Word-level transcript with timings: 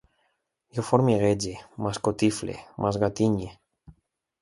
Jo 0.77 0.85
formiguege, 0.87 1.53
m'escotifle, 1.83 2.59
m'esgatinye 2.83 3.55